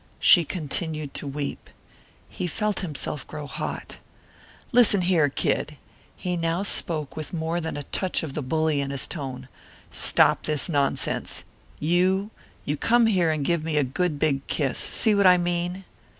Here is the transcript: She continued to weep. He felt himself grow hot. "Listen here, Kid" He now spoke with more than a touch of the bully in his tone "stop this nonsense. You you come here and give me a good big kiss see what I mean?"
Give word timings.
She 0.19 0.45
continued 0.45 1.13
to 1.13 1.27
weep. 1.27 1.69
He 2.27 2.47
felt 2.47 2.79
himself 2.79 3.27
grow 3.27 3.45
hot. 3.45 3.97
"Listen 4.71 5.01
here, 5.01 5.29
Kid" 5.29 5.77
He 6.15 6.35
now 6.35 6.63
spoke 6.63 7.15
with 7.15 7.33
more 7.35 7.61
than 7.61 7.77
a 7.77 7.83
touch 7.83 8.23
of 8.23 8.33
the 8.33 8.41
bully 8.41 8.81
in 8.81 8.89
his 8.89 9.05
tone 9.05 9.47
"stop 9.91 10.41
this 10.41 10.67
nonsense. 10.67 11.43
You 11.79 12.31
you 12.65 12.77
come 12.77 13.05
here 13.05 13.29
and 13.29 13.45
give 13.45 13.63
me 13.63 13.77
a 13.77 13.83
good 13.83 14.17
big 14.17 14.47
kiss 14.47 14.79
see 14.79 15.13
what 15.13 15.27
I 15.27 15.37
mean?" 15.37 15.85